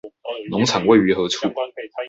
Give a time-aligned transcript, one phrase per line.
[0.49, 1.47] 農場位於何處？